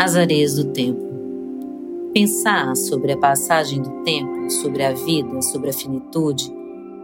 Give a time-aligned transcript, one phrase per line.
[0.00, 1.00] As areias do tempo.
[2.12, 6.52] Pensar sobre a passagem do tempo, sobre a vida, sobre a finitude,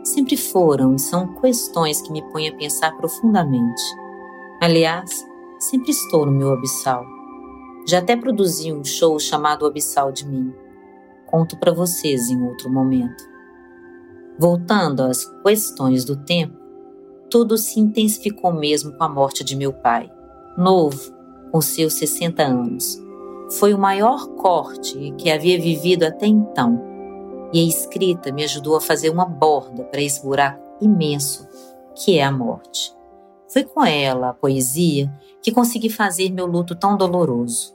[0.05, 3.83] sempre foram e são questões que me põem a pensar profundamente.
[4.61, 5.25] Aliás,
[5.59, 7.07] sempre estou no meu abissal.
[7.87, 10.53] Já até produzi um show chamado Abissal de Mim.
[11.27, 13.25] Conto para vocês em outro momento.
[14.39, 16.60] Voltando às questões do tempo,
[17.31, 20.11] tudo se intensificou mesmo com a morte de meu pai,
[20.59, 21.13] novo,
[21.53, 23.01] com seus 60 anos.
[23.59, 26.83] Foi o maior corte que havia vivido até então,
[27.53, 31.49] e a escrita me ajudou a fazer uma borda para esse buraco imenso
[31.95, 32.95] que é a morte.
[33.49, 37.75] Foi com ela, a poesia, que consegui fazer meu luto tão doloroso.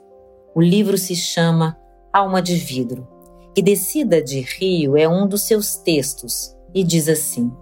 [0.54, 1.78] O livro se chama
[2.12, 3.06] Alma de Vidro,
[3.54, 7.52] e Descida de Rio é um dos seus textos, e diz assim: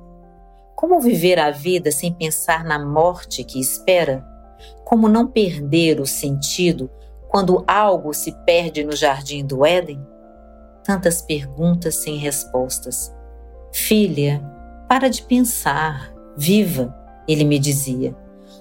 [0.74, 4.26] Como viver a vida sem pensar na morte que espera?
[4.84, 6.90] Como não perder o sentido
[7.28, 10.04] quando algo se perde no jardim do Éden?
[10.82, 13.14] Tantas perguntas sem respostas.
[13.72, 14.42] Filha,
[14.88, 16.94] para de pensar, viva,
[17.26, 18.14] ele me dizia.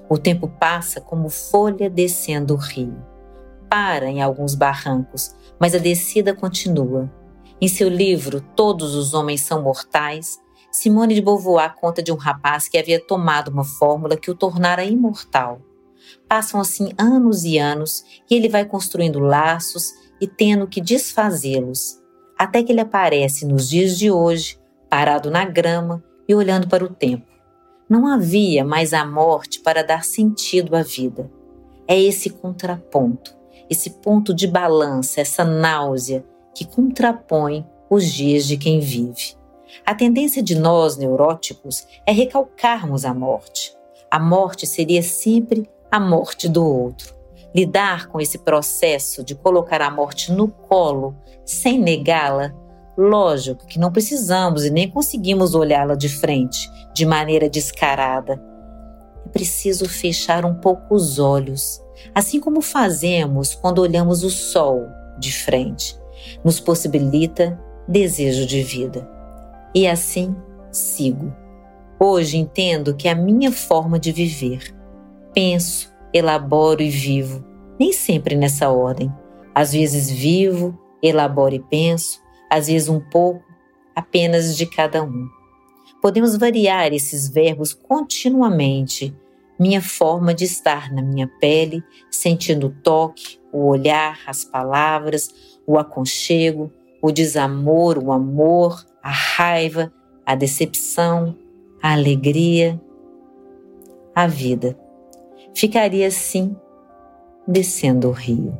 [0.07, 2.95] O tempo passa como folha descendo o rio.
[3.69, 7.11] Para em alguns barrancos, mas a descida continua.
[7.59, 10.39] Em seu livro Todos os Homens São Mortais,
[10.73, 14.83] Simone de Beauvoir conta de um rapaz que havia tomado uma fórmula que o tornara
[14.83, 15.61] imortal.
[16.27, 22.01] Passam assim anos e anos e ele vai construindo laços e tendo que desfazê-los,
[22.35, 26.89] até que ele aparece nos dias de hoje, parado na grama e olhando para o
[26.89, 27.27] tempo.
[27.87, 31.29] Não havia mais a morte para dar sentido à vida.
[31.87, 33.37] É esse contraponto,
[33.69, 39.42] esse ponto de balança, essa náusea que contrapõe os dias de quem vive.
[39.85, 43.75] A tendência de nós neuróticos é recalcarmos a morte.
[44.09, 47.15] A morte seria sempre a morte do outro.
[47.53, 52.53] Lidar com esse processo de colocar a morte no colo sem negá-la,
[52.97, 58.41] lógico que não precisamos e nem conseguimos olhá-la de frente, de maneira descarada.
[59.25, 61.81] É preciso fechar um pouco os olhos,
[62.15, 64.87] assim como fazemos quando olhamos o sol
[65.19, 65.99] de frente.
[66.43, 69.12] Nos possibilita desejo de vida
[69.73, 70.35] e assim
[70.71, 71.33] sigo.
[71.99, 74.75] Hoje entendo que a minha forma de viver.
[75.33, 77.43] Penso, elaboro e vivo,
[77.79, 79.11] nem sempre nessa ordem.
[79.55, 83.43] Às vezes vivo, elaboro e penso, às vezes um pouco,
[83.95, 85.27] apenas de cada um.
[86.01, 89.15] Podemos variar esses verbos continuamente.
[89.59, 95.29] Minha forma de estar na minha pele, sentindo o toque, o olhar, as palavras,
[95.65, 99.91] o aconchego, o desamor, o amor, a raiva,
[100.25, 101.37] a decepção,
[101.81, 102.79] a alegria,
[104.15, 104.77] a vida.
[105.53, 106.55] Ficaria assim,
[107.45, 108.57] descendo o rio.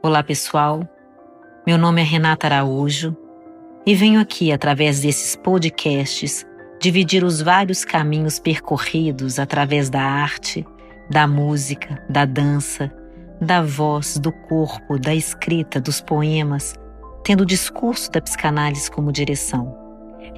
[0.00, 0.88] Olá, pessoal.
[1.66, 3.16] Meu nome é Renata Araújo
[3.84, 6.46] e venho aqui, através desses podcasts,
[6.80, 10.64] dividir os vários caminhos percorridos através da arte,
[11.10, 12.92] da música, da dança,
[13.40, 16.74] da voz, do corpo, da escrita, dos poemas,
[17.24, 19.76] tendo o discurso da psicanálise como direção.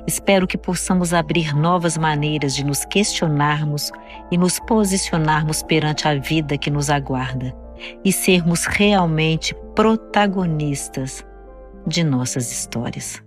[0.06, 3.92] Espero que possamos abrir novas maneiras de nos questionarmos
[4.30, 7.54] e nos posicionarmos perante a vida que nos aguarda
[8.04, 11.24] e sermos realmente protagonistas
[11.86, 13.22] de nossas histórias.